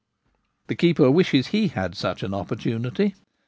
The 0.65 0.73
keeper 0.73 1.11
wishes 1.11 1.49
he 1.49 1.67
had 1.67 1.93
such 1.95 2.23
an 2.23 2.33
opportunity. 2.33 3.13